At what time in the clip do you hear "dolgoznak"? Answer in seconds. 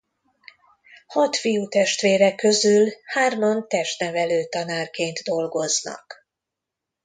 5.23-6.25